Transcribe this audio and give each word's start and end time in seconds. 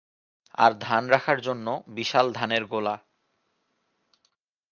আর 0.57 0.71
ধান 0.79 1.03
রাখার 1.09 1.39
জন্য 1.41 1.67
বিশাল 1.87 2.27
ধানের 2.33 2.63
গোলা। 2.65 2.95